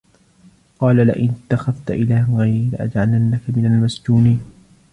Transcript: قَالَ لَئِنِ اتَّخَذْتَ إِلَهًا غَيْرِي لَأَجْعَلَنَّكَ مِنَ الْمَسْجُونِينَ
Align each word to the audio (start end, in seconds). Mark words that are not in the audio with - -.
قَالَ 0.79 1.07
لَئِنِ 1.07 1.33
اتَّخَذْتَ 1.45 1.91
إِلَهًا 1.91 2.37
غَيْرِي 2.37 2.69
لَأَجْعَلَنَّكَ 2.73 3.41
مِنَ 3.55 3.65
الْمَسْجُونِينَ 3.65 4.41